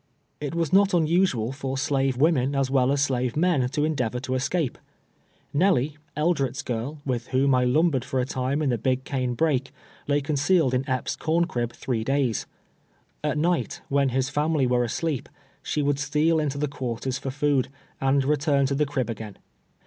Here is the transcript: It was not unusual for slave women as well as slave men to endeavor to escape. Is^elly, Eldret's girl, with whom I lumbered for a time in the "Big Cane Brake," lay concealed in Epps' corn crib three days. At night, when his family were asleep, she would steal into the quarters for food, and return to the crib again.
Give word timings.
It 0.39 0.55
was 0.55 0.73
not 0.73 0.95
unusual 0.95 1.51
for 1.51 1.77
slave 1.77 2.17
women 2.17 2.55
as 2.55 2.71
well 2.71 2.91
as 2.91 3.03
slave 3.03 3.37
men 3.37 3.69
to 3.69 3.85
endeavor 3.85 4.19
to 4.21 4.33
escape. 4.33 4.79
Is^elly, 5.53 5.97
Eldret's 6.17 6.63
girl, 6.63 6.97
with 7.05 7.27
whom 7.27 7.53
I 7.53 7.65
lumbered 7.65 8.03
for 8.03 8.19
a 8.19 8.25
time 8.25 8.63
in 8.63 8.71
the 8.71 8.79
"Big 8.79 9.03
Cane 9.03 9.35
Brake," 9.35 9.71
lay 10.07 10.19
concealed 10.19 10.73
in 10.73 10.89
Epps' 10.89 11.15
corn 11.15 11.45
crib 11.45 11.71
three 11.71 12.03
days. 12.03 12.47
At 13.23 13.37
night, 13.37 13.81
when 13.89 14.09
his 14.09 14.27
family 14.29 14.65
were 14.65 14.83
asleep, 14.83 15.29
she 15.61 15.83
would 15.83 15.99
steal 15.99 16.39
into 16.39 16.57
the 16.57 16.67
quarters 16.67 17.19
for 17.19 17.29
food, 17.29 17.67
and 18.01 18.25
return 18.25 18.65
to 18.65 18.73
the 18.73 18.87
crib 18.87 19.07
again. 19.07 19.37